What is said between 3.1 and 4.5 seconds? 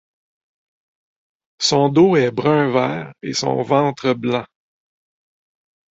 et son ventre blanc.